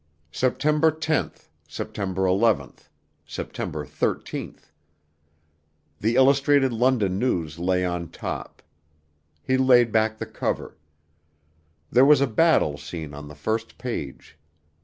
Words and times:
September 0.31 0.91
10th. 0.91 1.49
September 1.67 2.23
11th. 2.23 2.87
September 3.27 3.85
13th. 3.85 4.71
The 5.99 6.15
Illustrated 6.15 6.73
London 6.73 7.19
News 7.19 7.59
lay 7.59 7.85
on 7.85 8.09
top. 8.09 8.63
He 9.43 9.57
laid 9.57 9.91
back 9.91 10.17
the 10.17 10.25
cover. 10.25 10.75
There 11.91 12.03
was 12.03 12.19
a 12.19 12.25
battle 12.25 12.79
scene 12.79 13.13
on 13.13 13.27
the 13.27 13.35
first 13.35 13.77
page. 13.77 14.39